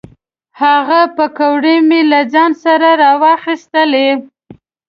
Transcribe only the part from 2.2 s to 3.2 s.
ځان سره را